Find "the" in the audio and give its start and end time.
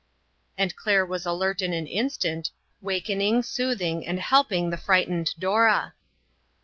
4.71-4.77